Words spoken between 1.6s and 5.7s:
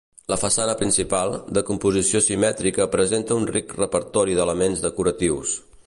composició simètrica presenta un ric repertori d'elements decoratius.